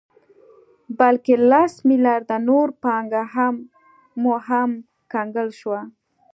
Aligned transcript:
بلکې 0.99 1.33
لس 1.51 1.73
مليارده 1.89 2.37
نوره 2.49 2.73
پانګه 2.83 3.23
مو 4.21 4.33
هم 4.47 4.69
کنګل 5.11 5.49
شوه 5.59 5.81